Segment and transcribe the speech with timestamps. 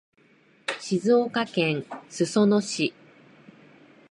[0.79, 2.91] 静岡県裾野市